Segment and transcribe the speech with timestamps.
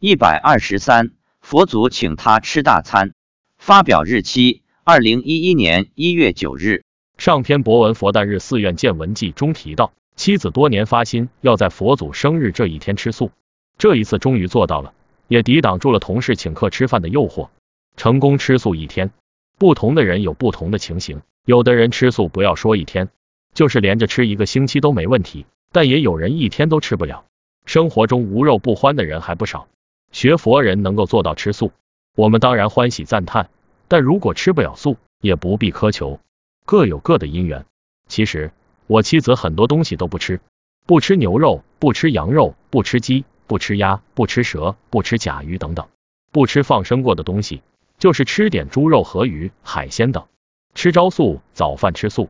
[0.00, 3.14] 一百二十三，佛祖请他吃大餐。
[3.56, 6.84] 发表日期：二零一一年一月九日。
[7.16, 13.32] 上篇博文佛诞日寺院见闻记中提到，妻子多年发心要在佛祖生日这一天吃素，
[13.76, 14.94] 这一次终于做到了，
[15.26, 17.48] 也抵挡住了同事请客吃饭的诱惑，
[17.96, 19.10] 成功吃素一天。
[19.58, 23.08] 不同的人有不同的情形，有的人吃素不要说一天，
[23.52, 27.24] 就是连着吃一个星期都没问题，但也有人一天都吃不了。
[27.66, 29.66] 生活中无肉不欢的人还不少。
[30.10, 31.72] 学佛人能够做到吃素，
[32.16, 33.50] 我们当然欢喜赞叹。
[33.88, 36.20] 但如果吃不了素，也不必苛求，
[36.66, 37.64] 各有各的因缘。
[38.06, 38.52] 其实
[38.86, 40.40] 我妻子很多东西都不吃，
[40.86, 45.88] 不吃牛肉，不吃羊肉，不吃鸡，不吃鸭，不吃蛇，不吃甲鱼等等，
[46.32, 47.62] 不吃放生过的东西，
[47.98, 50.26] 就是吃点猪肉和鱼、海鲜等。
[50.74, 52.28] 吃朝素，早饭吃素。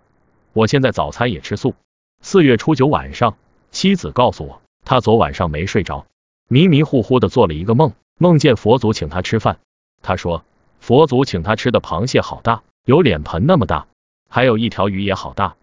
[0.53, 1.75] 我现在早餐也吃素。
[2.20, 3.37] 四月初九晚上，
[3.70, 6.06] 妻子告诉我，她昨晚上没睡着。
[6.51, 9.61] 迷迷糊糊的做了一个梦，梦见佛祖请他吃饭。
[10.01, 10.47] 他说，
[10.80, 13.86] 佛祖请他吃的螃蟹好大，有脸盆那么大，
[14.31, 15.56] 还有一条鱼也好大，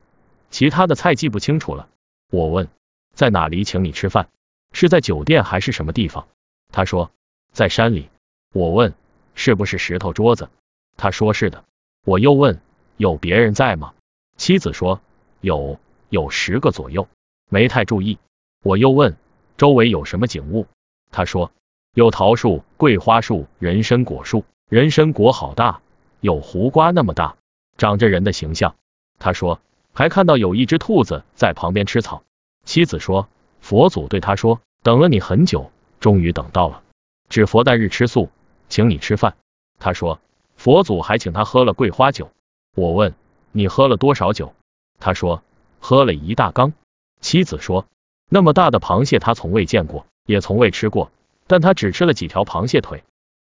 [0.52, 1.90] 其他的菜记不清楚了。
[2.30, 2.70] 我问，
[3.16, 4.30] 在哪里请你吃饭？
[4.74, 6.28] 是在酒店还是什么地方？
[6.72, 7.10] 他说，
[7.52, 8.10] 在山里。
[8.54, 8.94] 我问，
[9.34, 10.50] 是不是石头桌子？
[10.98, 11.64] 他说是的。
[12.06, 12.62] 我又问，
[12.98, 13.96] 有别人在吗？
[14.38, 15.02] 妻子说，
[15.42, 15.80] 有，
[16.10, 17.08] 有十个左右，
[17.50, 18.20] 没太注意。
[18.62, 19.18] 我又问，
[19.58, 20.68] 周围有什么景物？
[21.16, 21.50] 他说
[21.94, 25.80] 有桃树、桂花树、人参果树，人参果好大，
[26.20, 27.38] 有胡瓜那么大，
[27.78, 28.76] 长着人的形象。
[29.18, 29.62] 他说
[29.94, 32.24] 还看到有一只兔子在旁边吃草。
[32.66, 33.30] 妻子说
[33.62, 36.84] 佛祖对他说等了你很久，终于等到了，
[37.30, 38.30] 指佛诞日吃素，
[38.68, 39.38] 请你吃饭。
[39.80, 40.20] 他说
[40.58, 42.30] 佛祖还请他喝了桂花酒。
[42.76, 43.14] 我问
[43.54, 44.54] 你喝了多少酒？
[45.00, 45.42] 他说
[45.80, 46.74] 喝了一大缸。
[47.22, 47.86] 妻子说
[48.28, 50.06] 那么大的螃蟹他从未见过。
[50.26, 51.12] 也从未吃过，
[51.48, 53.04] 但他只吃了几条螃蟹腿，